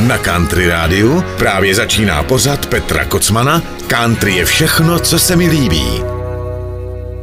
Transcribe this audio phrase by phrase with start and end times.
[0.00, 5.84] Na Country Rádiu právě začíná pořad Petra Kocmana Country je všechno, co se mi líbí.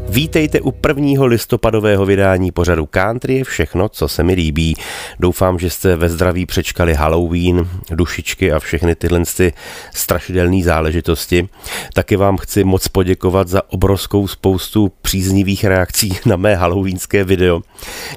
[0.10, 4.76] Vítejte u prvního listopadového vydání pořadu Country je všechno, co se mi líbí.
[5.20, 9.54] Doufám, že jste ve zdraví přečkali Halloween, dušičky a všechny tyhle ty
[9.94, 11.50] strašidelné záležitosti.
[11.94, 17.62] Taky vám chci moc poděkovat za obrovskou spoustu příznivých reakcí na mé halloweenské video,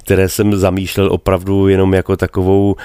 [0.04, 2.76] které jsem zamýšlel opravdu jenom jako takovou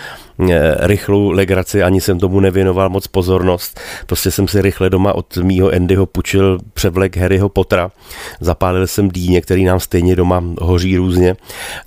[0.80, 3.80] rychlou legraci, ani jsem tomu nevěnoval moc pozornost.
[4.06, 7.92] Prostě jsem si rychle doma od mýho Andyho pučil převlek Harryho Pottera.
[8.40, 11.36] Zapálil jsem dýně, který nám stejně doma hoří různě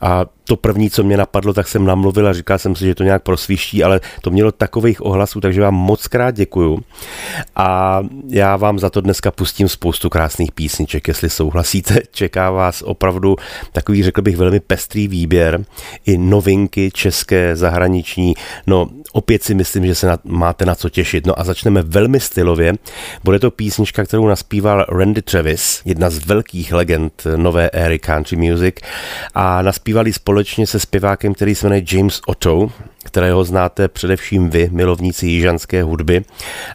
[0.00, 3.04] a to první, co mě napadlo, tak jsem namluvil a říkal jsem si, že to
[3.04, 6.80] nějak prosvíští, ale to mělo takových ohlasů, takže vám moc krát děkuju.
[7.56, 12.00] A já vám za to dneska pustím spoustu krásných písniček, jestli souhlasíte.
[12.12, 13.36] Čeká vás opravdu
[13.72, 15.64] takový, řekl bych, velmi pestrý výběr.
[16.06, 18.34] I novinky české, zahraniční.
[18.66, 21.26] No, opět si myslím, že se na, máte na co těšit.
[21.26, 22.74] No a začneme velmi stylově.
[23.24, 28.74] Bude to písnička, kterou naspíval Randy Travis, jedna z velkých legend nové éry country music
[29.34, 32.70] a naspívali společně společně se zpěvákem, který se jmenuje James Otto,
[33.04, 36.24] kterého znáte především vy, milovníci jižanské hudby.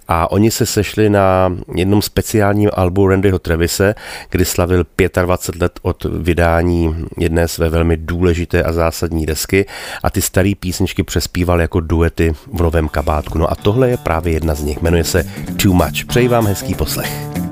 [0.07, 3.95] A oni se sešli na jednom speciálním albu Randyho Trevise,
[4.29, 4.85] kdy slavil
[5.25, 9.65] 25 let od vydání jedné své velmi důležité a zásadní desky
[10.03, 13.37] a ty staré písničky přespíval jako duety v novém kabátku.
[13.37, 15.23] No a tohle je právě jedna z nich, jmenuje se
[15.61, 16.05] Too Much.
[16.07, 17.46] Přeji vám hezký poslech.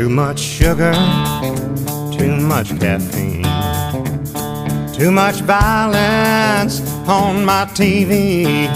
[0.00, 0.94] Too much sugar,
[2.16, 3.44] too much caffeine,
[4.94, 8.66] too much violence on my TV.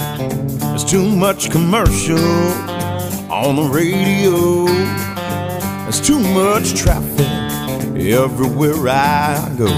[0.58, 2.18] There's too much commercial
[3.32, 4.66] on the radio.
[5.84, 7.26] There's too much traffic
[7.96, 9.68] everywhere I go.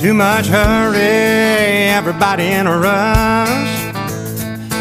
[0.00, 3.92] Too much hurry, everybody in a rush.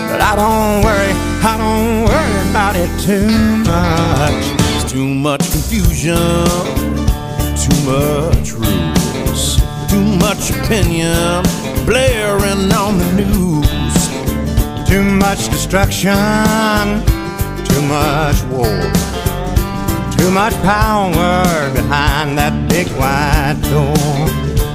[0.09, 1.13] But I don't worry,
[1.45, 3.29] I don't worry about it too
[3.69, 4.50] much.
[4.91, 6.17] Too much confusion,
[7.55, 9.55] too much rules,
[9.89, 11.43] too much opinion
[11.85, 14.89] blaring on the news.
[14.89, 16.11] Too much destruction,
[17.63, 18.91] too much war,
[20.17, 23.95] too much power behind that big white door.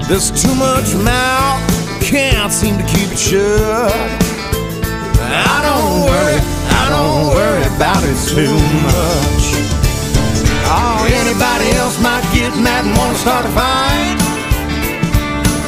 [0.09, 1.61] There's too much mouth,
[2.01, 3.93] can't seem to keep it shut.
[5.21, 6.41] I don't worry,
[6.73, 9.76] I don't worry about it too much.
[11.13, 14.17] Anybody else might get mad and want to start a fight.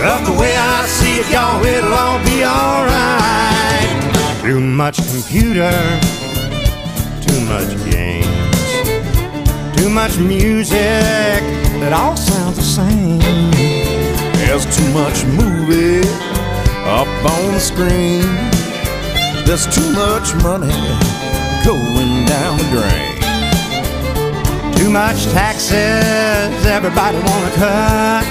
[0.00, 3.88] But the way I see it, y'all, it'll all be alright.
[4.43, 5.71] Too much computer,
[7.21, 8.27] too much games,
[9.77, 11.43] too much music
[11.81, 13.19] that all sounds the same.
[14.38, 16.09] There's too much movie
[16.87, 18.22] up on the screen.
[19.44, 20.72] There's too much money
[21.65, 23.17] going down the drain.
[24.78, 28.25] Too much taxes, everybody wanna cut.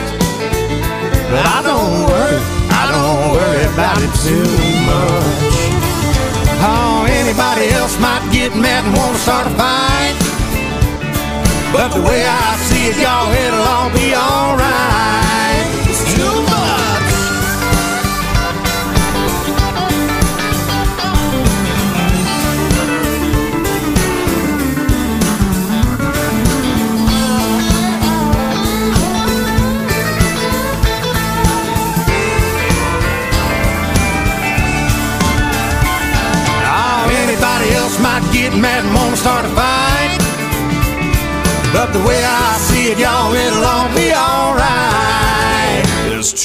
[1.31, 2.39] But I don't worry,
[2.71, 4.47] I don't worry about it too
[4.87, 5.57] much.
[6.63, 10.15] Oh, anybody else might get mad and wanna start a fight.
[11.73, 15.26] But the way I see it, y'all, it'll all be alright.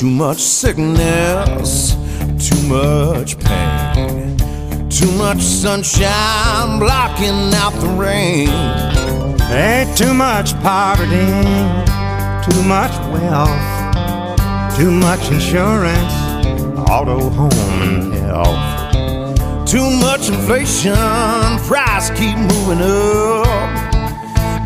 [0.03, 1.95] Too much sickness,
[2.45, 4.37] too much pain,
[4.91, 8.49] too much sunshine blocking out the rain.
[9.49, 11.31] Ain't too much poverty,
[12.43, 16.15] too much wealth, too much insurance,
[16.91, 17.53] auto, home,
[17.83, 19.69] and health.
[19.69, 20.97] Too much inflation,
[21.69, 23.47] price keep moving up.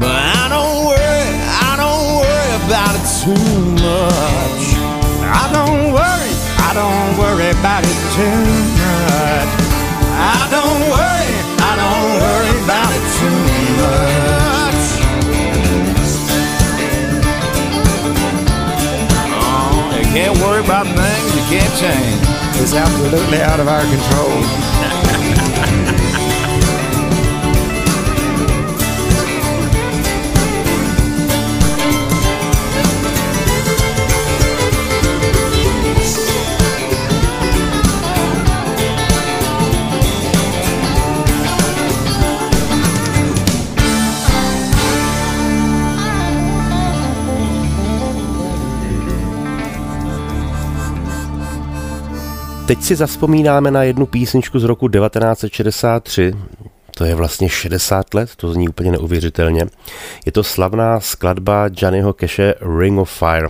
[0.00, 1.28] But I don't worry,
[1.60, 4.65] I don't worry about it too much.
[5.46, 8.42] I don't worry, I don't worry about it too
[8.82, 9.46] much.
[10.18, 11.30] I don't worry,
[11.62, 13.38] I don't worry about it too
[13.78, 14.82] much.
[19.38, 22.26] Oh, you can't worry about things you can't change.
[22.60, 24.75] It's absolutely out of our control.
[52.66, 56.34] Teď si zaspomínáme na jednu písničku z roku 1963,
[56.96, 59.66] to je vlastně 60 let, to zní úplně neuvěřitelně.
[60.26, 63.48] Je to slavná skladba Johnnyho Cache Ring of Fire.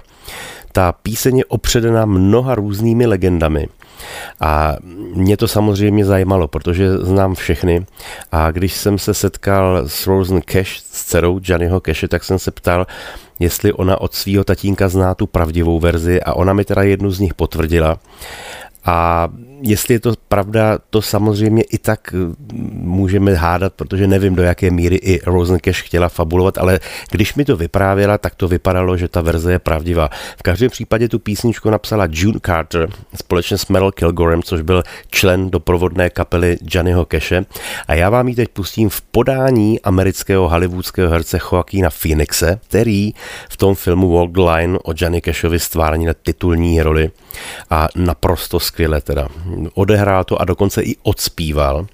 [0.73, 3.69] Ta píseň je opředena mnoha různými legendami.
[4.41, 4.77] A
[5.15, 7.87] mě to samozřejmě zajímalo, protože znám všechny.
[8.33, 12.51] A když jsem se setkal s Rosen Cash, s dcerou Johnnyho Cache, tak jsem se
[12.51, 12.87] ptal,
[13.39, 17.21] jestli ona od svého tatínka zná tu pravdivou verzi a ona mi teda jednu z
[17.21, 17.99] nich potvrdila.
[18.87, 19.29] A
[19.63, 22.35] jestli je to pravda, to samozřejmě i tak eh,
[22.73, 26.81] můžeme hádat, protože nevím, do jaké míry i Rosencash chtěla fabulovat, ale
[27.11, 30.11] když mi to vyprávěla, tak to vypadalo, že ta verze je pravdivá.
[30.39, 35.51] V každém případě tu písničku napsala June Carter společně s Meryl Kilgorem, což byl člen
[35.51, 37.45] doprovodné kapely Johnnyho Cache.
[37.89, 43.13] A já vám ji teď pustím v podání amerického hollywoodského herce Joaquina Phoenixe, který
[43.49, 47.11] v tom filmu Walk the Line o Johnny Cashovi stvárnil titulní roli
[47.71, 49.29] a naprosto skvěle teda
[49.75, 51.87] odehrál to a dokonce i odspíval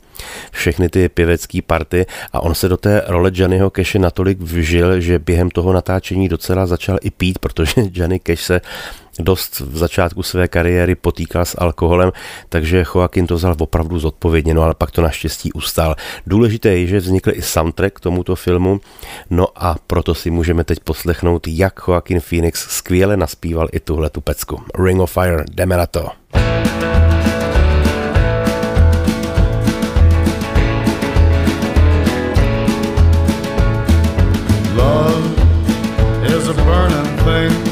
[0.50, 5.18] všechny ty pěvecké party a on se do té role Johnnyho Cash natolik vžil, že
[5.18, 8.60] během toho natáčení docela začal i pít, protože Johnny Cash se
[9.18, 12.12] dost v začátku své kariéry potýkal s alkoholem,
[12.48, 15.96] takže Joaquin to vzal opravdu zodpovědně, no ale pak to naštěstí ustál.
[16.26, 18.80] Důležité je, že vznikl i soundtrack k tomuto filmu,
[19.30, 24.20] no a proto si můžeme teď poslechnout, jak Joaquin Phoenix skvěle naspíval i tuhle tu
[24.20, 24.62] pecku.
[24.84, 26.08] Ring of Fire, jdeme na to.
[34.94, 37.71] love is a burning thing.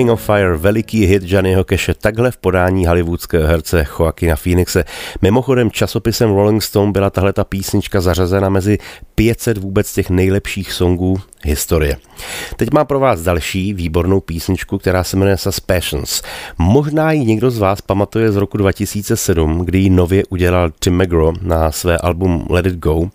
[0.00, 4.84] Ring of Fire, veliký hit Johnnyho Cache, takhle v podání hollywoodského herce Joaquina Phoenixe.
[5.22, 8.78] Mimochodem časopisem Rolling Stone byla tahle ta písnička zařazena mezi
[9.14, 11.96] 500 vůbec těch nejlepších songů historie.
[12.56, 16.22] Teď mám pro vás další výbornou písničku, která se jmenuje Suspicious.
[16.58, 21.34] Možná ji někdo z vás pamatuje z roku 2007, kdy ji nově udělal Tim McGraw
[21.42, 23.10] na své album Let It Go,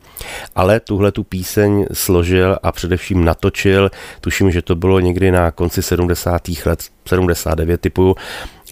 [0.55, 5.81] ale tuhle tu píseň složil a především natočil, tuším, že to bylo někdy na konci
[5.81, 6.41] 70.
[6.65, 8.15] let, 79 typu,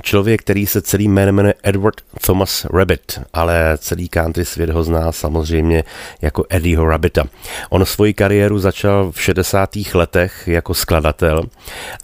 [0.02, 5.12] člověk, který se celý jménem jmenuje Edward Thomas Rabbit, ale celý country svět ho zná
[5.12, 5.84] samozřejmě
[6.22, 7.24] jako Eddieho Rabbita.
[7.70, 9.70] On svoji kariéru začal v 60.
[9.94, 11.44] letech jako skladatel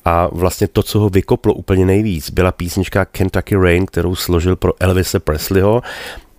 [0.06, 4.74] a vlastně to, co ho vykoplo úplně nejvíc, byla písnička Kentucky Rain, kterou složil pro
[4.80, 5.82] Elvise Presleyho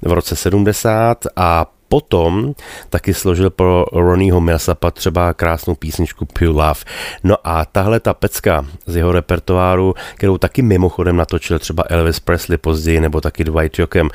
[0.02, 2.54] v roce 70 a potom
[2.90, 6.80] taky složil pro Ronnieho Millsapa třeba krásnou písničku Pure Love.
[7.24, 12.58] No a tahle ta pecka z jeho repertoáru, kterou taky mimochodem natočil třeba Elvis Presley
[12.58, 14.08] později nebo taky Dwight Jokem,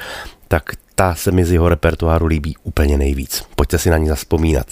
[0.47, 0.63] tak
[0.95, 3.45] ta se mi z jeho repertoáru líbí úplně nejvíc.
[3.55, 4.67] Pojďte si na ní zaspomínat.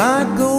[0.00, 0.57] I really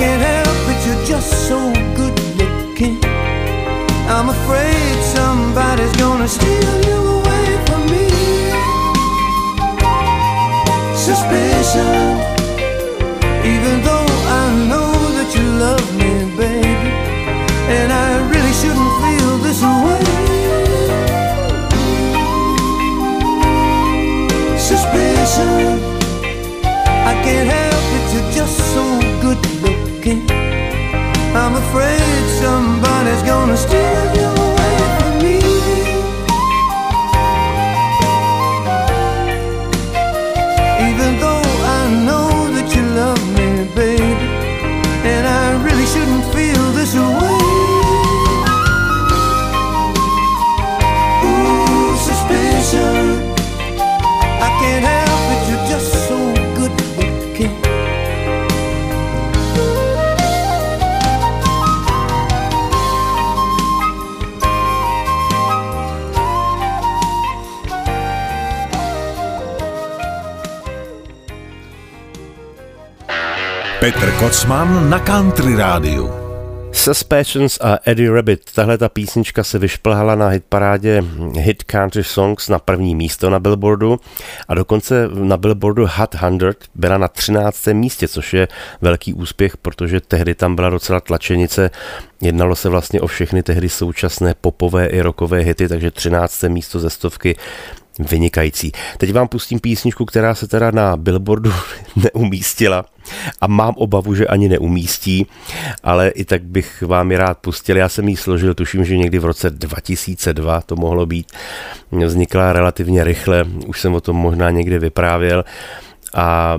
[0.00, 1.58] can't help it, you're just so
[1.94, 2.98] good looking.
[4.08, 8.06] I'm afraid somebody's gonna steal you away from me.
[10.96, 12.29] Suspicion.
[73.90, 76.10] Petr Kocman na Country Rádiu.
[76.72, 78.40] Suspicions a Eddie Rabbit.
[78.54, 81.02] Tahle ta písnička se vyšplhala na hitparádě
[81.34, 84.00] Hit Country Songs na první místo na Billboardu
[84.48, 87.66] a dokonce na Billboardu Hot 100 byla na 13.
[87.66, 88.48] místě, což je
[88.80, 91.70] velký úspěch, protože tehdy tam byla docela tlačenice.
[92.20, 96.44] Jednalo se vlastně o všechny tehdy současné popové i rockové hity, takže 13.
[96.48, 97.36] místo ze stovky
[98.04, 98.72] vynikající.
[98.98, 101.52] Teď vám pustím písničku, která se teda na Billboardu
[101.96, 102.84] neumístila
[103.40, 105.26] a mám obavu, že ani neumístí,
[105.82, 107.76] ale i tak bych vám ji rád pustil.
[107.76, 111.32] Já jsem ji složil, tuším, že někdy v roce 2002 to mohlo být.
[111.92, 115.44] Vznikla relativně rychle, už jsem o tom možná někdy vyprávěl
[116.14, 116.58] a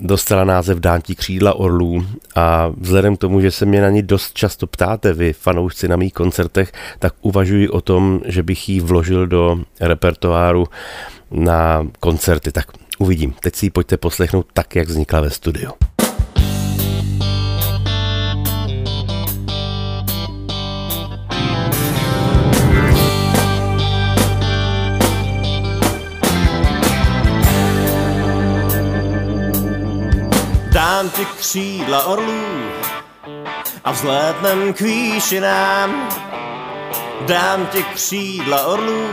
[0.00, 4.34] dostala název Dántí křídla orlů a vzhledem k tomu, že se mě na ní dost
[4.34, 9.26] často ptáte vy, fanoušci na mých koncertech, tak uvažuji o tom, že bych ji vložil
[9.26, 10.66] do repertoáru
[11.30, 12.52] na koncerty.
[12.52, 12.66] Tak
[12.98, 13.34] uvidím.
[13.40, 15.70] Teď si ji pojďte poslechnout tak, jak vznikla ve studiu.
[31.02, 32.70] Dám ti křídla orlů
[33.84, 36.08] a vzlétnem k výšinám.
[37.26, 39.06] Dám ti křídla orlů,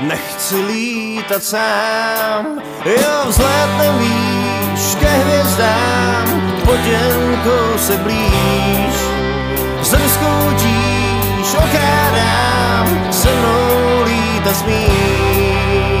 [0.00, 2.62] nechci lítat sám.
[2.84, 8.94] Jo, vzlétnem výš ke hvězdám, potěnko se blíž.
[9.82, 16.00] Zem skoutíš, okrádám, se mnou lítat smíš.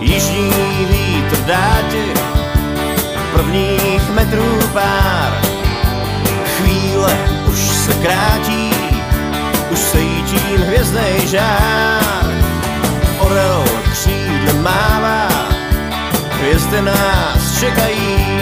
[0.00, 0.52] Jižní
[0.90, 2.09] vítr dá ti
[3.32, 5.32] prvních metrů pár.
[6.56, 7.18] Chvíle
[7.52, 8.70] už se krátí,
[9.70, 12.34] už se jítím hvězdnej žár.
[13.18, 15.28] Orel křídle mává,
[16.30, 18.40] hvězdy nás čekají.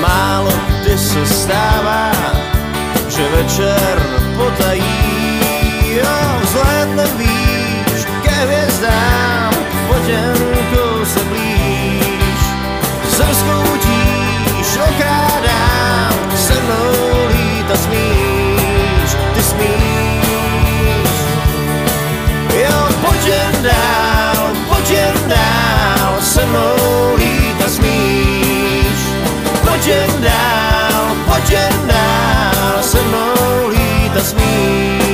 [0.00, 2.12] Málo kdy se stává,
[3.08, 4.02] že večer
[4.36, 5.40] potají.
[5.96, 9.54] Jo, vzlétne výš ke hvězdám,
[9.88, 10.85] potěnkou
[14.78, 21.10] okrádám, se mnou lítat smíš, ty smíš.
[22.54, 28.98] Jo, pojď jen dál, pojď jen dál, se mnou lítat smíš.
[29.68, 35.05] Pojď jen dál, pojď jen dál, se mnou lítat smíš.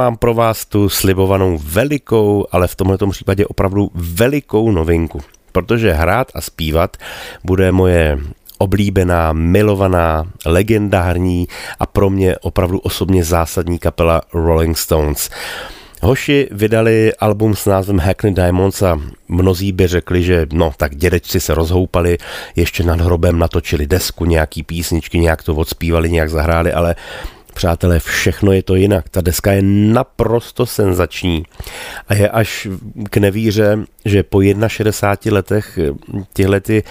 [0.00, 5.20] Mám pro vás tu slibovanou velikou, ale v tomto případě opravdu velikou novinku.
[5.52, 6.96] Protože hrát a zpívat
[7.44, 8.18] bude moje
[8.58, 15.30] oblíbená, milovaná, legendární a pro mě opravdu osobně zásadní kapela Rolling Stones.
[16.02, 21.40] Hoši vydali album s názvem Hackney Diamonds a mnozí by řekli, že no tak dědečci
[21.40, 22.18] se rozhoupali,
[22.56, 26.96] ještě nad hrobem natočili desku, nějaký písničky, nějak to odspívali, nějak zahráli, ale
[27.60, 29.08] Přátelé, všechno je to jinak.
[29.08, 31.44] Ta deska je naprosto senzační
[32.08, 32.68] a je až
[33.10, 35.78] k nevíře, že po 61 letech
[36.32, 36.82] tyhle ty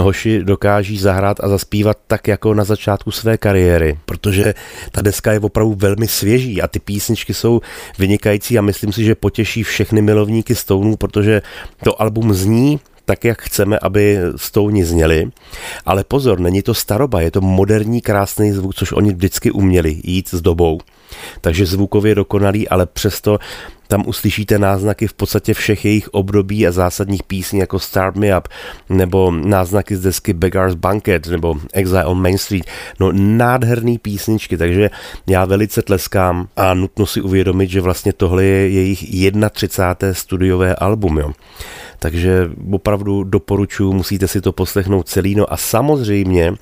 [0.00, 4.54] hoši dokáží zahrát a zaspívat tak jako na začátku své kariéry, protože
[4.92, 7.60] ta deska je opravdu velmi svěží a ty písničky jsou
[7.98, 11.42] vynikající a myslím si, že potěší všechny milovníky Stoneů, protože
[11.84, 15.30] to album zní tak, jak chceme, aby stouni zněli.
[15.86, 20.28] Ale pozor, není to staroba, je to moderní, krásný zvuk, což oni vždycky uměli jít
[20.28, 20.80] s dobou.
[21.40, 23.38] Takže zvukově dokonalý, ale přesto
[23.90, 28.48] tam uslyšíte náznaky v podstatě všech jejich období a zásadních písní jako Start Me Up
[28.88, 32.64] nebo náznaky z desky Beggar's Banquet nebo Exile on Main Street.
[33.00, 34.90] No nádherný písničky, takže
[35.26, 39.04] já velice tleskám a nutno si uvědomit, že vlastně tohle je jejich
[39.50, 40.14] 31.
[40.14, 41.18] studiové album.
[41.18, 41.32] Jo
[42.00, 45.34] takže opravdu doporučuji, musíte si to poslechnout celý.
[45.34, 46.54] No a samozřejmě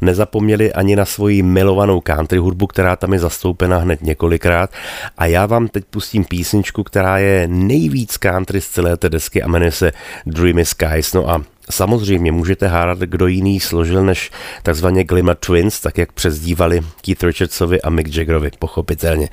[0.00, 4.70] nezapomněli ani na svoji milovanou country hudbu, která tam je zastoupena hned několikrát.
[5.18, 9.48] A já vám teď pustím písničku, která je nejvíc country z celé té desky a
[9.48, 9.92] jmenuje se
[10.26, 11.12] Dreamy Skies.
[11.12, 14.30] No a Samozřejmě můžete hádat, kdo jiný složil než
[14.62, 19.28] takzvaně Glimmer Twins, tak jak přezdívali Keith Richardsovi a Mick Jaggerovi, pochopitelně.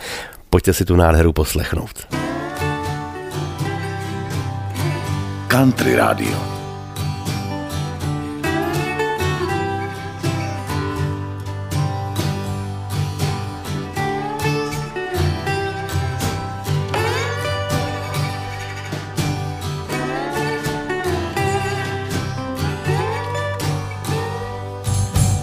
[0.50, 2.08] Pojďte si tu nádheru poslechnout.
[5.52, 6.30] Country Radio.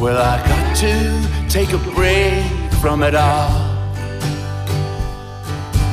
[0.01, 3.51] Well, I got to take a break from it all.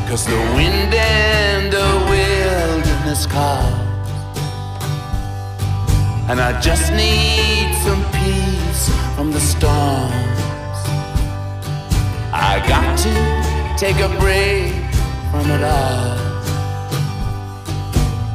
[0.07, 3.84] Cause the wind and the wilderness call
[6.27, 10.79] and I just need some peace from the storms.
[12.33, 13.13] I got to
[13.77, 14.73] take a break
[15.29, 16.17] from it all.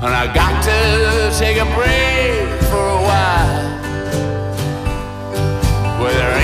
[0.03, 3.71] And I got to take a break for a while.
[6.01, 6.40] Where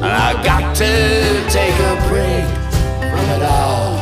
[0.00, 0.92] and I got to
[1.50, 2.46] take a break
[3.10, 3.98] from it all.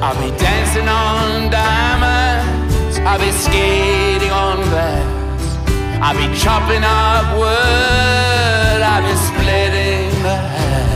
[0.00, 5.58] I'll be dancing on diamonds, I'll be skating on glass,
[6.00, 10.90] I'll be chopping up wood, I'll be splitting the hair.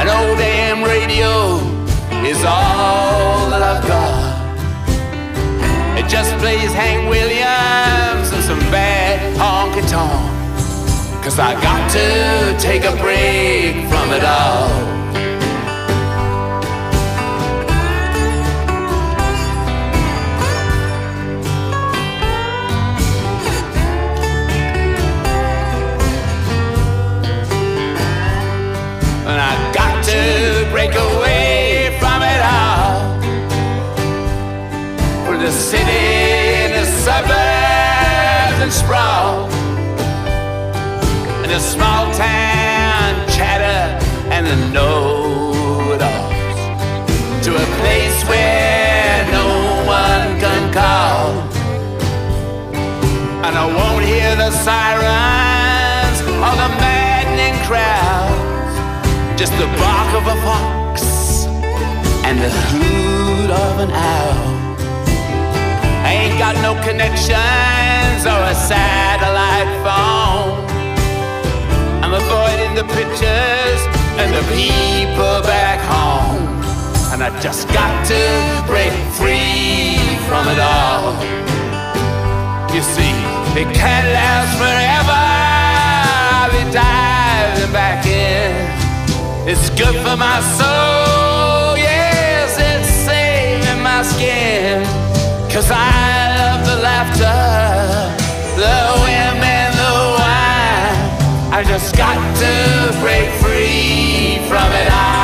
[0.00, 1.56] An old damn radio
[2.28, 4.36] is all that I've got.
[5.98, 10.35] It just plays Hank Williams and some bad honky tonk.
[11.26, 14.70] Cause I got to take a break from it all.
[29.26, 33.20] And I got to break away from it all.
[35.26, 37.55] For the city and the suburbs
[41.56, 43.80] the small town chatter
[44.28, 46.52] and the know-it-alls
[47.42, 49.48] to a place where no
[49.88, 51.32] one can call.
[53.46, 60.36] And I won't hear the sirens or the maddening crowds, just the bark of a
[60.44, 61.46] fox
[62.26, 64.76] and the hoot of an owl.
[66.04, 70.75] I ain't got no connections or a satellite phone.
[72.16, 73.80] Avoiding the pictures
[74.20, 76.48] and the people back home.
[77.12, 78.22] And I just got to
[78.66, 81.12] break free from it all.
[82.74, 83.14] You see,
[83.60, 85.22] it can't last forever.
[86.40, 88.52] I'll be diving back in.
[89.48, 94.84] It's good for my soul, yes, it's saving my skin.
[95.52, 97.38] Cause I love the laughter,
[101.78, 105.15] just got to break free from it all.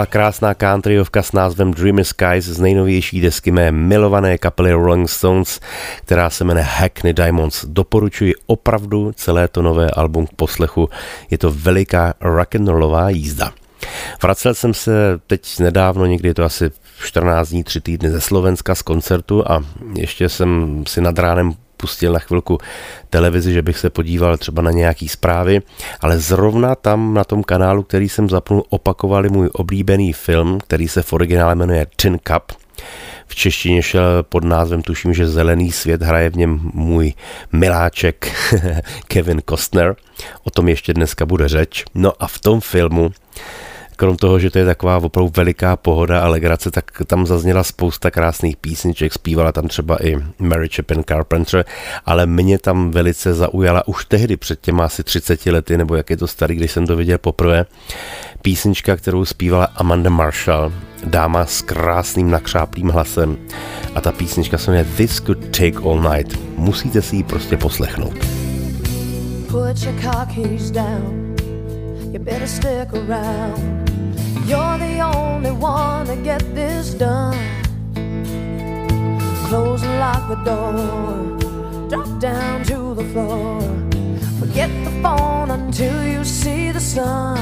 [0.00, 5.60] Byla krásná countryovka s názvem Dreamy Skies z nejnovější desky mé milované kapely Rolling Stones,
[5.96, 7.64] která se jmenuje Hackney Diamonds.
[7.68, 10.88] Doporučuji opravdu celé to nové album k poslechu.
[11.30, 13.52] Je to veliká rock'n'rollová jízda.
[14.22, 16.70] Vracel jsem se teď nedávno, někdy je to asi
[17.04, 22.12] 14 dní, 3 týdny ze Slovenska z koncertu a ještě jsem si nad ránem pustil
[22.12, 22.58] na chvilku
[23.10, 25.60] televizi, že bych se podíval třeba na nějaký zprávy,
[26.00, 31.02] ale zrovna tam na tom kanálu, který jsem zapnul, opakovali můj oblíbený film, který se
[31.02, 32.52] v originále jmenuje Tin Cup.
[33.26, 37.12] V češtině šel pod názvem, tuším, že Zelený svět, hraje v něm můj
[37.52, 38.32] miláček
[39.08, 39.96] Kevin Costner.
[40.44, 41.84] O tom ještě dneska bude řeč.
[41.94, 43.10] No a v tom filmu
[44.00, 48.10] krom toho, že to je taková opravdu veliká pohoda a legrace, tak tam zazněla spousta
[48.10, 51.64] krásných písniček, zpívala tam třeba i Mary Chapin Carpenter,
[52.06, 56.16] ale mě tam velice zaujala už tehdy, před těma asi 30 lety, nebo jak je
[56.16, 57.66] to starý, když jsem to viděl poprvé,
[58.42, 60.72] písnička, kterou zpívala Amanda Marshall,
[61.04, 63.36] dáma s krásným nakřáplým hlasem
[63.94, 66.38] a ta písnička se jmenuje This Could Take All Night.
[66.56, 68.18] Musíte si ji prostě poslechnout.
[69.46, 71.29] Put your car keys down.
[72.12, 73.88] You better stick around.
[74.44, 77.38] You're the only one to get this done.
[79.46, 81.88] Close and lock the door.
[81.88, 83.60] Drop down to the floor.
[84.40, 87.38] Forget the phone until you see the sun.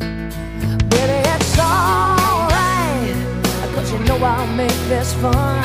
[0.00, 3.14] Baby, it's alright.
[3.76, 5.62] Cause you know I'll make this fun.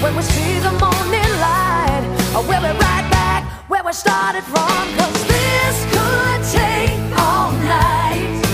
[0.00, 2.04] When we see the morning light,
[2.48, 4.96] we'll be right back where we started from.
[4.96, 6.73] Cause this could take
[7.64, 8.44] night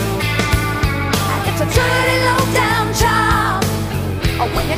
[1.61, 3.61] a dirty low down job.
[4.40, 4.77] Oh, when you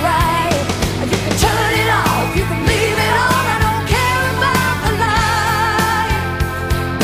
[0.00, 0.64] right,
[1.04, 3.14] you can turn it off, you can leave it.
[3.52, 4.94] I don't care about the.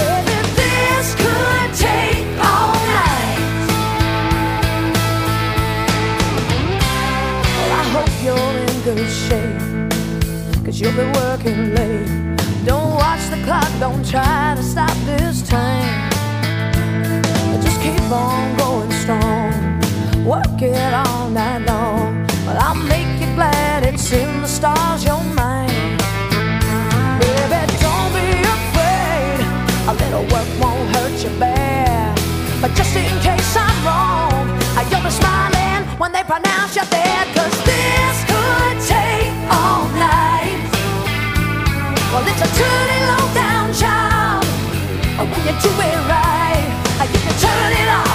[0.01, 3.41] Baby, this could take all night.
[7.59, 9.61] Well, I hope you're in good shape,
[10.65, 12.09] cause you'll be working late.
[12.65, 14.48] Don't watch the clock, don't try
[32.89, 34.49] just in case I'm wrong,
[34.91, 37.27] you'll be smiling when they pronounce you dead.
[37.37, 40.61] Cause this could take all night.
[42.13, 44.41] Well, it's a dirty low down job.
[45.21, 46.65] Oh, when you do it right,
[47.13, 48.08] you can turn it off,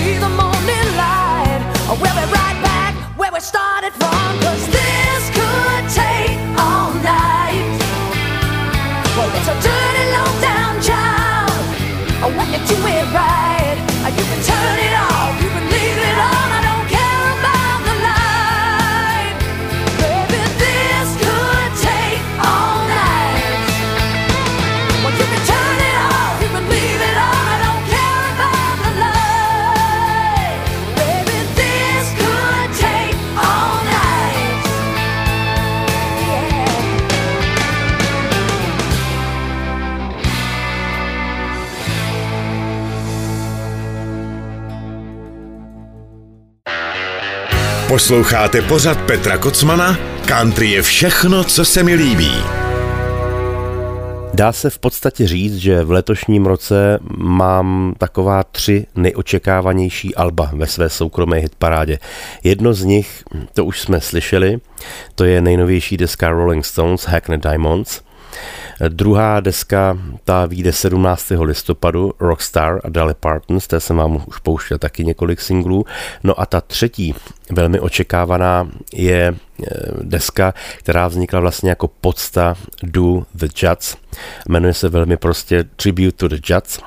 [0.00, 1.60] see the morning light.
[1.88, 2.39] Oh, we'll be
[47.90, 49.98] Posloucháte pořad Petra Kocmana?
[50.26, 52.32] Country je všechno, co se mi líbí.
[54.34, 60.66] Dá se v podstatě říct, že v letošním roce mám taková tři nejočekávanější alba ve
[60.66, 61.98] své soukromé hitparádě.
[62.44, 63.24] Jedno z nich,
[63.54, 64.58] to už jsme slyšeli,
[65.14, 68.00] to je nejnovější deska Rolling Stones Hackney Diamonds.
[68.88, 71.32] Druhá deska, ta vyjde 17.
[71.40, 75.84] listopadu, Rockstar a Parton, z té jsem vám už pouštěl taky několik singlů.
[76.24, 77.14] No a ta třetí,
[77.50, 79.66] velmi očekávaná, je eh,
[80.02, 83.96] deska, která vznikla vlastně jako podsta Do the Judds.
[84.48, 86.78] Jmenuje se velmi prostě Tribute to the Judds.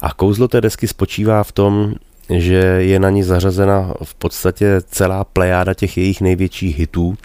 [0.00, 1.94] A kouzlo té desky spočívá v tom,
[2.30, 7.16] že je na ní zařazena v podstatě celá plejáda těch jejich největších hitů.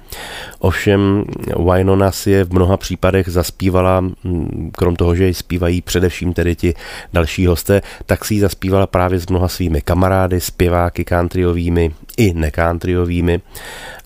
[0.59, 1.25] Ovšem
[1.73, 6.55] Wynonna si je v mnoha případech zaspívala, mm, krom toho, že ji zpívají především tedy
[6.55, 6.73] ti
[7.13, 13.41] další hosté, tak si ji zaspívala právě s mnoha svými kamarády, zpěváky countryovými i nekountryovými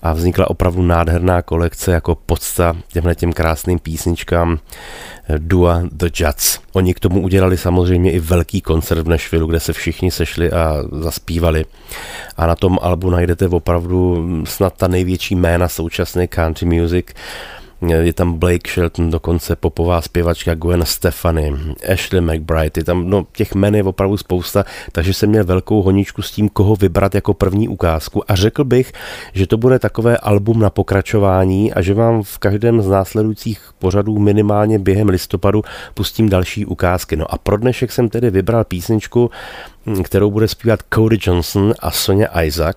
[0.02, 4.58] a vznikla opravdu nádherná kolekce jako podsta těmhle těm krásným písničkám
[5.38, 6.60] Dua The Jets.
[6.72, 10.84] Oni k tomu udělali samozřejmě i velký koncert v Nashville, kde se všichni sešli a
[10.90, 11.64] zaspívali.
[12.36, 17.06] A na tom albu najdete opravdu snad ta největší jména současné country music.
[18.02, 21.54] Je tam Blake Shelton, dokonce popová zpěvačka Gwen Stefani,
[21.92, 26.22] Ashley McBride, je tam no, těch men je opravdu spousta, takže jsem měl velkou honičku
[26.22, 28.92] s tím, koho vybrat jako první ukázku a řekl bych,
[29.32, 34.18] že to bude takové album na pokračování a že vám v každém z následujících pořadů
[34.18, 35.62] minimálně během listopadu
[35.94, 37.16] pustím další ukázky.
[37.16, 39.30] No a pro dnešek jsem tedy vybral písničku,
[40.04, 42.76] kterou bude zpívat Cody Johnson a Sonia Isaac.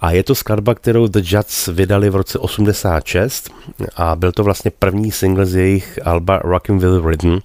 [0.00, 3.50] A je to skladba, kterou The Jets vydali v roce 86
[3.96, 7.38] a byl to vlastně první single z jejich alba Rockin' Rhythm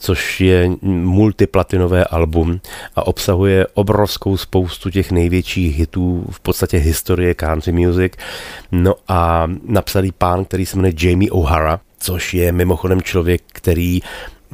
[0.00, 2.60] což je multiplatinové album
[2.96, 8.12] a obsahuje obrovskou spoustu těch největších hitů v podstatě historie country music.
[8.72, 14.00] No a napsal pán, který se jmenuje Jamie O'Hara, což je mimochodem člověk, který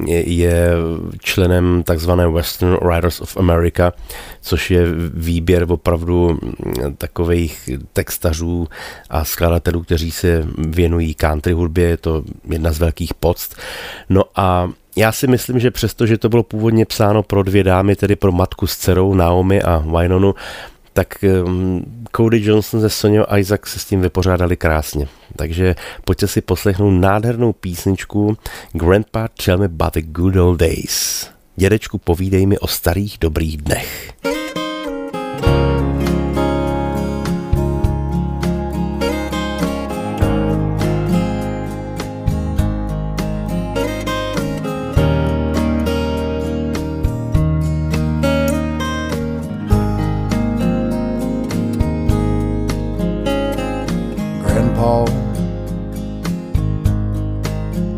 [0.05, 0.71] je
[1.19, 3.93] členem takzvané Western Writers of America,
[4.41, 6.39] což je výběr opravdu
[6.97, 8.67] takových textařů
[9.09, 13.55] a skladatelů, kteří se věnují country hudbě, je to jedna z velkých podst.
[14.09, 17.95] No a já si myslím, že přesto, že to bylo původně psáno pro dvě dámy,
[17.95, 20.35] tedy pro matku s dcerou Naomi a Wynonu,
[20.97, 25.07] tak um, Cody Johnson se Sonia Isaac se s tím vypořádali krásně.
[25.35, 28.37] Takže pojďte si poslechnout nádhernou písničku
[28.73, 31.27] Grandpa Tell Me About the Good Old Days.
[31.55, 34.13] Dědečku, povídej mi o starých dobrých dnech.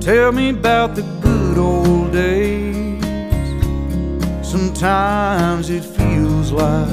[0.09, 2.99] Tell me about the good old days.
[4.41, 6.87] Sometimes it feels like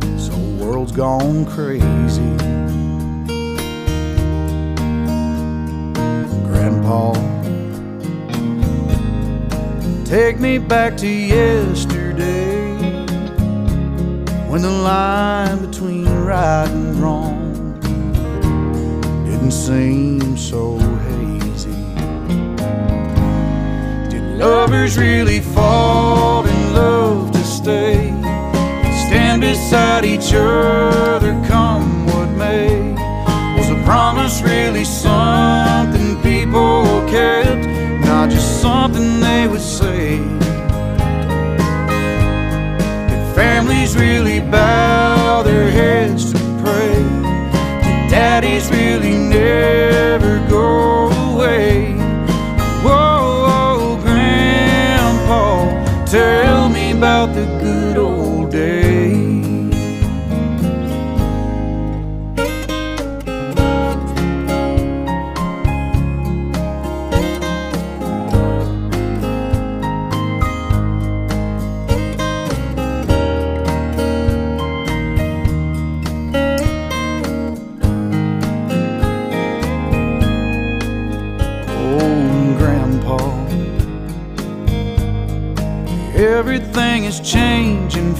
[0.00, 2.34] the world's gone crazy.
[6.48, 7.12] Grandpa,
[10.04, 12.74] take me back to yesterday
[14.48, 17.43] when the line between right and wrong
[19.44, 21.70] didn't seem so hazy.
[24.08, 28.08] Did lovers really fall in love to stay?
[29.06, 32.94] Stand beside each other come what may.
[33.58, 37.66] Was a promise really something people kept?
[38.06, 40.16] Not just something they would say.
[43.08, 44.23] Did families really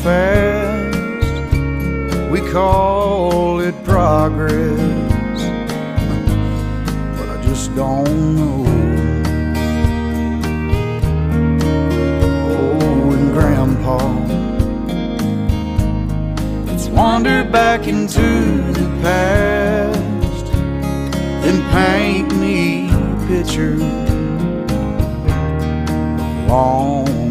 [0.05, 0.99] fast.
[2.31, 5.41] We call it progress,
[7.17, 8.67] but I just don't know.
[12.51, 13.99] Oh, and Grandpa,
[16.67, 18.29] let's wander back into
[18.73, 20.47] the past,
[21.43, 23.77] then paint me a picture
[26.47, 27.24] long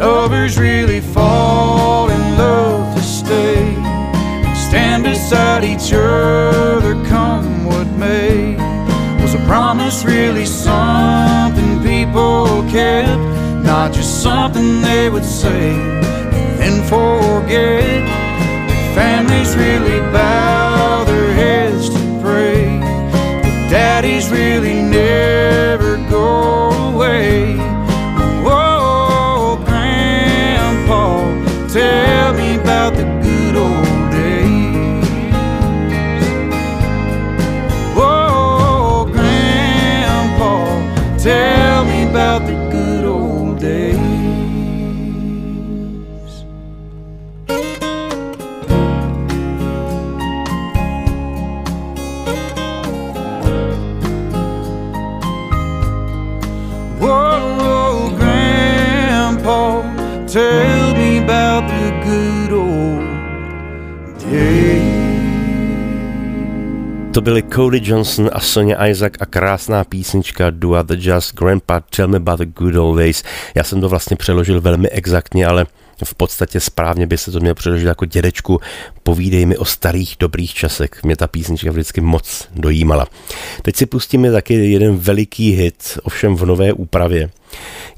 [0.00, 3.74] Lovers really fall in love to stay
[4.70, 8.56] stand beside each other, come what may.
[9.20, 13.20] Was a promise really something people kept,
[13.62, 18.00] not just something they would say and then forget?
[18.94, 22.64] Families really bow their heads to pray,
[23.68, 25.79] daddies really never
[67.20, 72.08] To byli Cody Johnson a Sonia Isaac a krásná písnička Do the Just Grandpa Tell
[72.08, 73.22] Me About the Good Old Days.
[73.54, 75.66] Já jsem to vlastně přeložil velmi exaktně, ale
[76.04, 78.60] v podstatě správně by se to měl přeložit jako dědečku,
[79.02, 80.90] povídej mi o starých dobrých časech.
[81.04, 83.06] Mě ta písnička vždycky moc dojímala.
[83.62, 87.30] Teď si pustíme taky jeden veliký hit, ovšem v nové úpravě.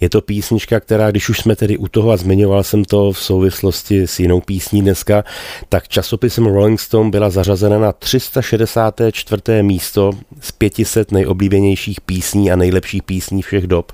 [0.00, 3.18] Je to písnička, která, když už jsme tedy u toho a zmiňoval jsem to v
[3.18, 5.24] souvislosti s jinou písní dneska,
[5.68, 9.42] tak časopisem Rolling Stone byla zařazena na 364.
[9.62, 13.92] místo z 500 nejoblíbenějších písní a nejlepších písní všech dob.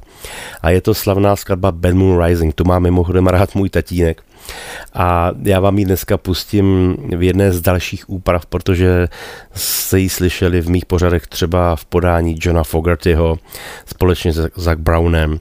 [0.62, 4.22] A je to slavná skladba Bad Moon Rising, tu má mimochodem rád můj tatínek.
[4.94, 9.08] A já vám ji dneska pustím v jedné z dalších úprav, protože
[9.54, 13.38] jste ji slyšeli v mých pořadech třeba v podání Johna Fogertyho
[13.86, 15.34] společně s Zach Brownem.
[15.34, 15.40] E,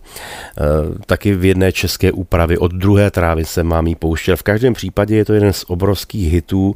[1.05, 4.37] taky v jedné české úpravě od druhé trávy se mám jí pouštěl.
[4.37, 6.75] V každém případě je to jeden z obrovských hitů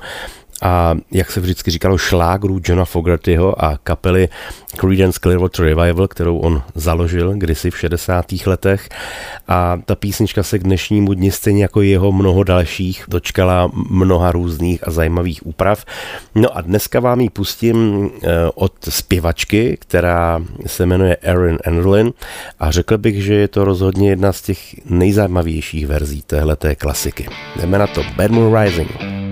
[0.61, 4.29] a jak se vždycky říkalo šlágrů Johna Fogertyho a kapely
[4.77, 8.25] Creedence Clearwater Revival, kterou on založil kdysi v 60.
[8.45, 8.89] letech
[9.47, 14.87] a ta písnička se k dnešnímu dni stejně jako jeho mnoho dalších dočkala mnoha různých
[14.87, 15.85] a zajímavých úprav.
[16.35, 22.13] No a dneska vám ji pustím eh, od zpěvačky, která se jmenuje Erin Enderlin
[22.59, 27.27] a řekl bych, že je to rozhodně jedna z těch nejzajímavějších verzí téhleté klasiky.
[27.61, 29.30] Jdeme na to Bad Moon Rising.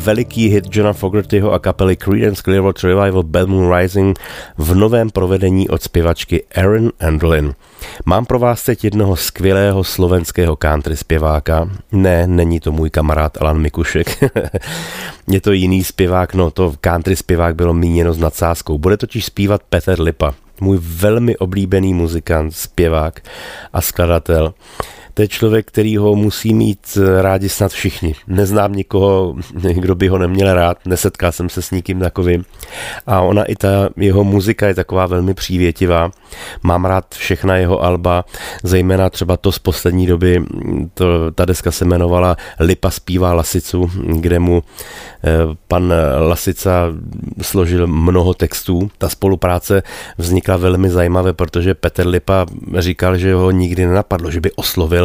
[0.00, 4.18] Veliký hit Johna Fogertyho a kapely Creedence Clearwater Revival Bad Moon Rising
[4.58, 7.54] v novém provedení od zpěvačky Erin Andlin.
[8.04, 11.70] Mám pro vás teď jednoho skvělého slovenského country zpěváka.
[11.92, 14.24] Ne, není to můj kamarád Alan Mikušek.
[15.28, 18.78] Je to jiný zpěvák, no to country zpěvák bylo míněno s nadsázkou.
[18.78, 23.20] Bude totiž zpívat Peter Lipa, můj velmi oblíbený muzikant, zpěvák
[23.72, 24.54] a skladatel.
[25.14, 28.14] To je člověk, který ho musí mít rádi snad všichni.
[28.26, 29.36] Neznám nikoho,
[29.74, 32.44] kdo by ho neměl rád, nesetkal jsem se s nikým takovým.
[33.06, 36.10] A ona i ta jeho muzika je taková velmi přívětivá.
[36.62, 38.24] Mám rád všechna jeho alba,
[38.62, 40.44] zejména třeba to z poslední doby,
[40.94, 43.90] to, ta deska se jmenovala Lipa zpívá Lasicu,
[44.20, 44.62] kde mu
[45.24, 45.30] eh,
[45.68, 45.92] pan
[46.28, 46.86] Lasica
[47.42, 48.90] složil mnoho textů.
[48.98, 49.82] Ta spolupráce
[50.18, 52.46] vznikla velmi zajímavé, protože Petr Lipa
[52.78, 54.99] říkal, že ho nikdy nenapadlo, že by oslovil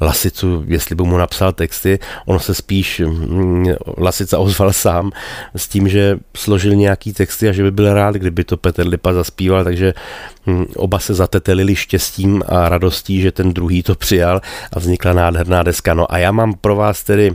[0.00, 1.98] Lasicu, jestli by mu napsal texty.
[2.26, 3.66] On se spíš mm,
[3.98, 5.10] Lasica ozval sám
[5.56, 9.12] s tím, že složil nějaký texty a že by byl rád, kdyby to Petr Lipa
[9.12, 9.94] zaspíval, takže
[10.46, 14.40] mm, oba se zatetelili štěstím a radostí, že ten druhý to přijal
[14.72, 15.94] a vznikla nádherná deska.
[15.94, 17.34] No a já mám pro vás tedy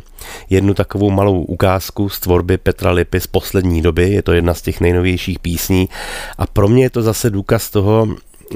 [0.50, 4.62] jednu takovou malou ukázku z tvorby Petra Lipy z poslední doby, je to jedna z
[4.62, 5.90] těch nejnovějších písní
[6.38, 8.08] a pro mě je to zase důkaz toho,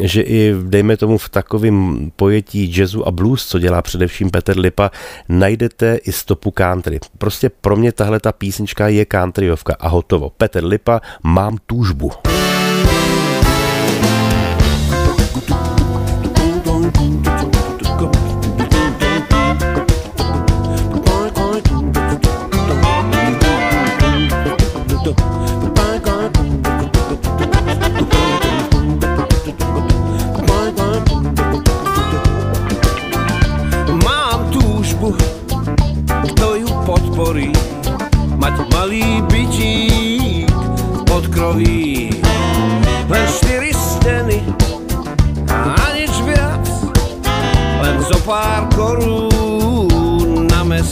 [0.01, 4.91] že i, dejme tomu, v takovém pojetí jazzu a blues, co dělá především Petr Lipa,
[5.29, 6.99] najdete i stopu country.
[7.17, 10.29] Prostě pro mě tahle ta písnička je countryovka a hotovo.
[10.29, 12.11] Petr Lipa, mám túžbu.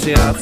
[0.05, 0.37] iniciac.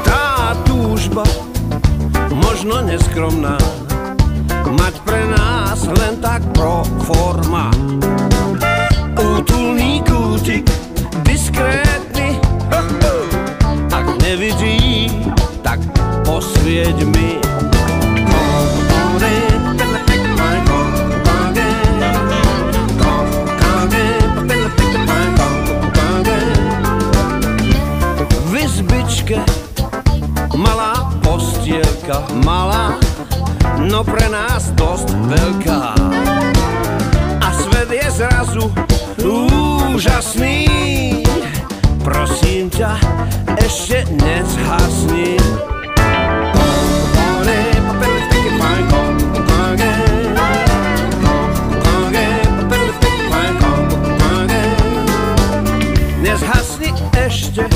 [0.00, 1.24] Tá túžba,
[2.32, 3.60] možno neskromná,
[4.64, 7.68] mať pre nás len tak pro forma.
[9.20, 10.64] Útulný kútik,
[11.28, 12.40] diskrétny,
[13.92, 15.12] ak nevidí,
[15.60, 15.84] tak
[16.24, 17.49] posvieť mi.
[32.10, 32.98] dávka malá,
[33.78, 35.94] no pre nás dost velká.
[37.38, 38.74] A svet je zrazu
[39.22, 40.66] úžasný,
[42.02, 42.98] prosím ťa,
[43.62, 45.36] ještě nezhasni.
[56.20, 56.94] Nezhasni
[57.24, 57.68] ještě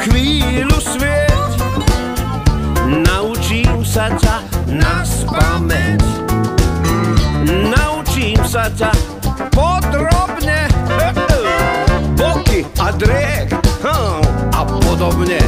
[0.00, 1.59] chvílu svět,
[3.90, 4.36] sa ťa
[4.70, 5.98] na spameť.
[7.74, 8.94] Naučím sa ťa
[9.50, 10.70] podrobne.
[12.14, 13.50] Boky a drek
[13.82, 14.22] hm,
[14.54, 15.42] a podobne.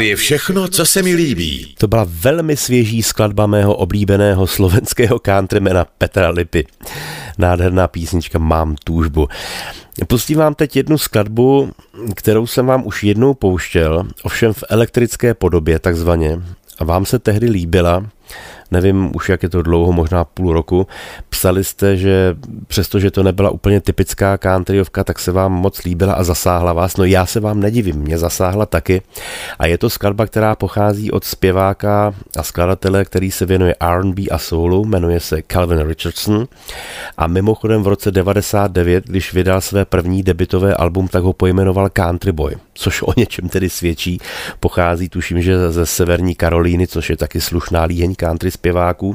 [0.00, 1.74] Je všechno, co se mi líbí.
[1.78, 6.66] To byla velmi svěží skladba mého oblíbeného slovenského countrymana Petra Lipy.
[7.38, 9.28] Nádherná písnička Mám túžbu.
[10.06, 11.70] Pustím vám teď jednu skladbu,
[12.14, 16.42] kterou jsem vám už jednou pouštěl, ovšem v elektrické podobě takzvaně.
[16.78, 18.06] A vám se tehdy líbila,
[18.70, 20.86] nevím už jak je to dlouho, možná půl roku,
[21.28, 26.22] psali jste, že přestože to nebyla úplně typická countryovka, tak se vám moc líbila a
[26.22, 26.96] zasáhla vás.
[26.96, 29.02] No já se vám nedivím, mě zasáhla taky.
[29.58, 34.38] A je to skladba, která pochází od zpěváka a skladatele, který se věnuje R&B a
[34.38, 36.48] soulu, jmenuje se Calvin Richardson.
[37.16, 42.32] A mimochodem v roce 99, když vydal své první debitové album, tak ho pojmenoval Country
[42.32, 44.18] Boy, což o něčem tedy svědčí.
[44.60, 49.14] Pochází tuším, že ze severní Karolíny, což je taky slušná líheň country zpěváků.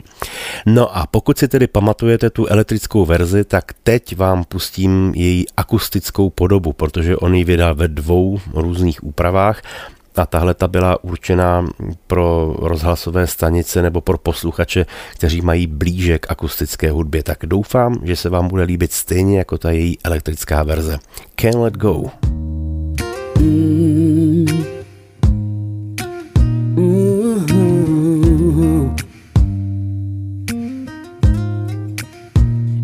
[0.65, 6.29] No a pokud si tedy pamatujete tu elektrickou verzi, tak teď vám pustím její akustickou
[6.29, 9.61] podobu, protože on ji vydal ve dvou různých úpravách
[10.15, 11.67] a tahle ta byla určená
[12.07, 17.23] pro rozhlasové stanice nebo pro posluchače, kteří mají blíže k akustické hudbě.
[17.23, 20.99] Tak doufám, že se vám bude líbit stejně jako ta její elektrická verze.
[21.35, 22.03] Can't Let Go.
[23.35, 24.75] Mm.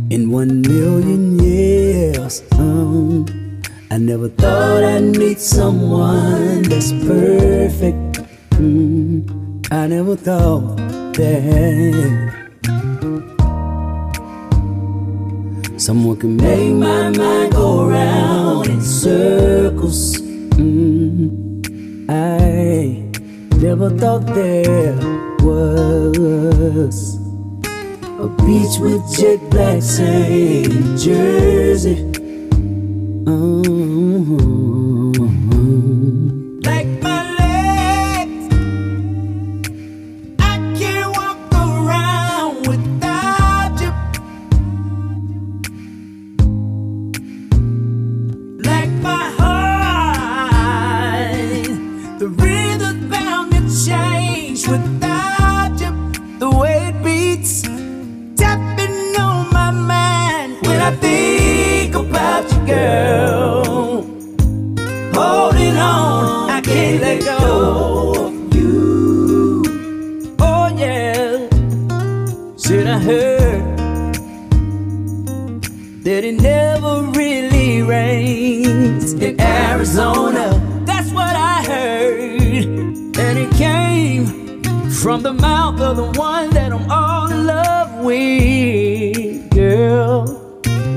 [0.09, 3.25] In one million years, um,
[3.89, 8.19] I never thought I'd meet someone that's perfect.
[8.59, 10.77] Mm, I never thought
[11.13, 12.31] that
[15.77, 20.20] someone could make my mind go around in circles.
[22.11, 23.09] I
[23.55, 24.93] never thought there
[25.39, 27.15] was
[28.19, 32.11] a beach with jet black sand, in Jersey.
[33.25, 34.80] Oh,
[85.21, 90.25] from the mouth of the one that I'm all in love with, girl.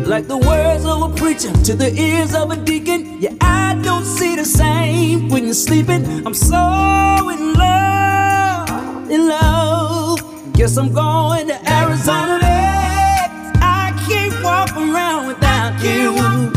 [0.06, 3.20] Like the words of a preacher to the ears of a deacon.
[3.20, 6.04] Yeah, I don't see the same when you're sleeping.
[6.26, 10.52] I'm so in love, in love.
[10.54, 13.58] Guess I'm going to Arizona next.
[13.60, 16.53] I can't walk around without you.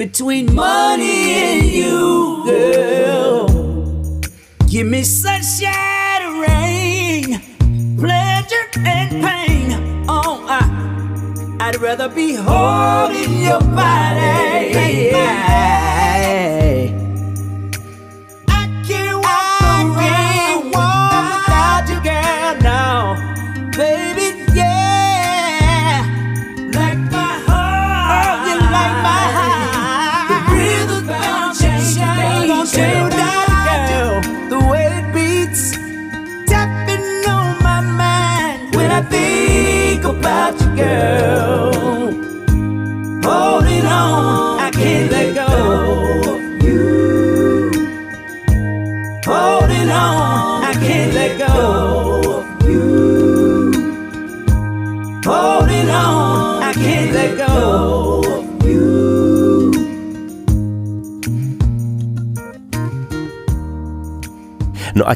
[0.00, 3.46] Between money and you, girl,
[4.66, 10.06] give me sunshine and rain, pleasure and pain.
[10.08, 14.20] Oh, I, I'd rather be holding your body.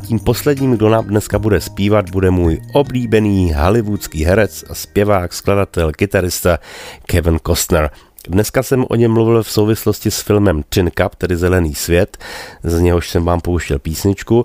[0.05, 6.59] Tím posledním, kdo nám dneska bude zpívat, bude můj oblíbený hollywoodský herec, zpěvák, skladatel, kytarista
[7.07, 7.91] Kevin Costner.
[8.29, 12.19] Dneska jsem o něm mluvil v souvislosti s filmem Tin Cup, tedy Zelený svět,
[12.63, 14.45] z něhož jsem vám pouštěl písničku.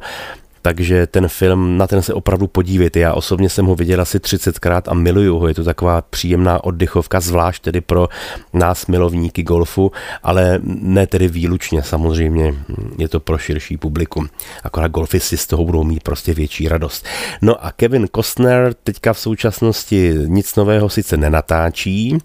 [0.61, 2.99] Takže ten film, na ten se opravdu podívejte.
[2.99, 5.47] Já osobně jsem ho viděl asi 30krát a miluju ho.
[5.47, 8.09] Je to taková příjemná oddychovka, zvlášť tedy pro
[8.53, 9.91] nás milovníky golfu,
[10.23, 12.55] ale ne tedy výlučně samozřejmě.
[12.97, 14.29] Je to pro širší publikum.
[14.63, 17.05] Akorát golfisti z toho budou mít prostě větší radost.
[17.41, 22.17] No a Kevin Costner teďka v současnosti nic nového sice nenatáčí,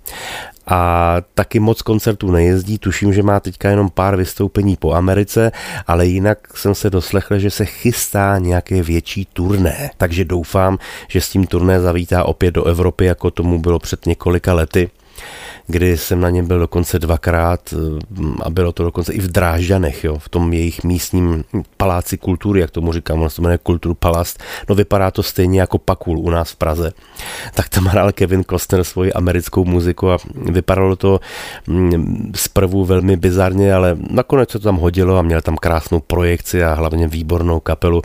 [0.66, 2.78] a taky moc koncertů nejezdí.
[2.78, 5.52] Tuším, že má teďka jenom pár vystoupení po Americe,
[5.86, 9.90] ale jinak jsem se doslechl, že se chystá nějaké větší turné.
[9.96, 14.54] Takže doufám, že s tím turné zavítá opět do Evropy, jako tomu bylo před několika
[14.54, 14.90] lety
[15.66, 17.74] kdy jsem na něm byl dokonce dvakrát
[18.42, 21.44] a bylo to dokonce i v Drážďanech, jo, v tom jejich místním
[21.76, 24.42] paláci kultury, jak tomu říkám, on se jmenuje Kultur Palast.
[24.68, 26.92] No vypadá to stejně jako Pakul u nás v Praze.
[27.54, 31.20] Tak tam hrál Kevin Costner svoji americkou muziku a vypadalo to
[31.66, 36.64] mm, zprvu velmi bizarně, ale nakonec se to tam hodilo a měl tam krásnou projekci
[36.64, 38.02] a hlavně výbornou kapelu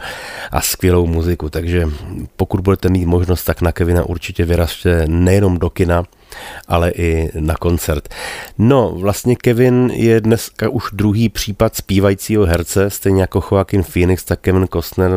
[0.52, 1.88] a skvělou muziku, takže
[2.36, 6.04] pokud budete mít možnost, tak na Kevina určitě vyražte nejenom do kina,
[6.68, 8.10] ale i na koncert.
[8.58, 14.40] No, vlastně Kevin je dneska už druhý případ zpívajícího herce, stejně jako Joaquin Phoenix, tak
[14.40, 15.12] Kevin Costner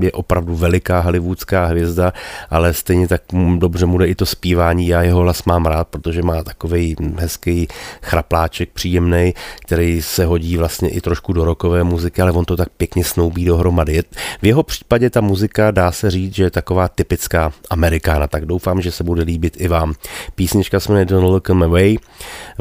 [0.00, 2.12] je opravdu veliká hollywoodská hvězda,
[2.50, 3.22] ale stejně tak
[3.58, 4.86] dobře mu jde i to zpívání.
[4.86, 7.68] Já jeho hlas mám rád, protože má takový hezký
[8.02, 12.68] chrapláček příjemný, který se hodí vlastně i trošku do rokové muziky, ale on to tak
[12.76, 14.02] pěkně snoubí dohromady.
[14.42, 18.80] V jeho případě ta muzika dá se říct, že je taková typická amerikána, tak doufám,
[18.80, 19.94] že se bude líbit i vám.
[20.34, 21.96] Písnička písnička se jmenuje Don't Look My Way,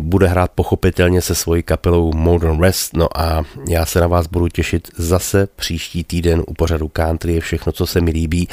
[0.02, 4.48] bude hrát pochopitelně se svojí kapelou Modern Rest, no a já se na vás budu
[4.48, 7.34] těšit zase příští týden u pořadu Country.
[7.34, 8.48] Je všechno, co se mi líbí.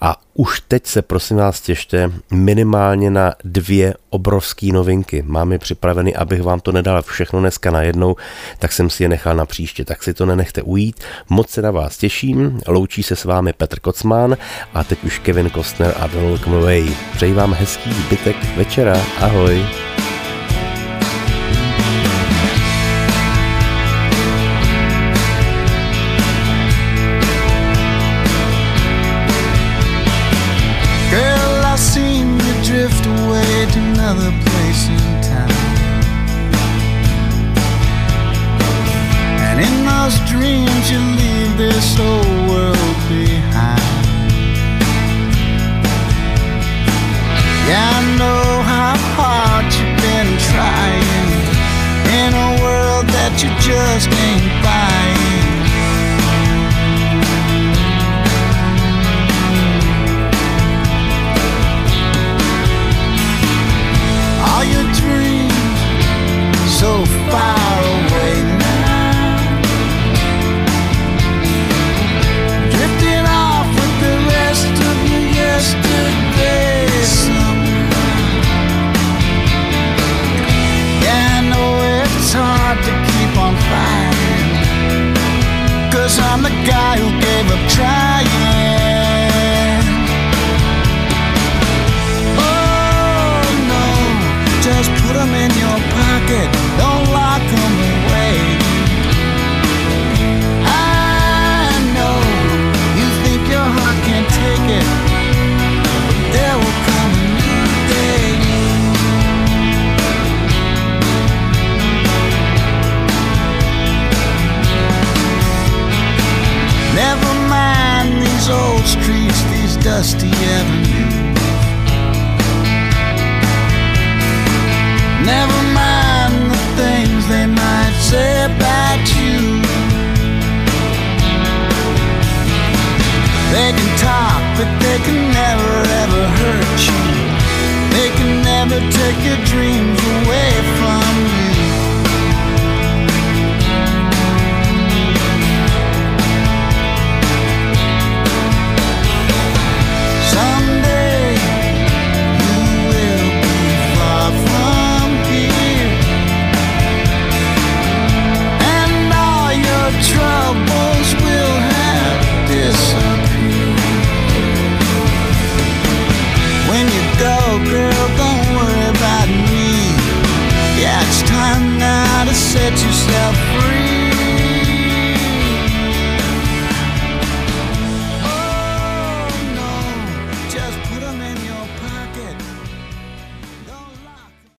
[0.00, 5.22] A už teď se prosím vás těšte minimálně na dvě obrovské novinky.
[5.22, 8.16] Mám je připraveny, abych vám to nedal všechno dneska najednou,
[8.58, 11.00] tak jsem si je nechal na příště, tak si to nenechte ujít.
[11.28, 14.36] Moc se na vás těším, loučí se s vámi Petr Kocmán
[14.74, 16.86] a teď už Kevin Costner a Donald Murray.
[17.14, 18.36] Přeji vám hezký zbytek
[18.80, 18.96] večera.
[19.20, 19.60] Ahoj.